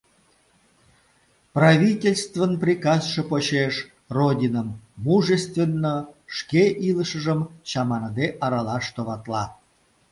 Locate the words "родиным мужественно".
4.17-5.93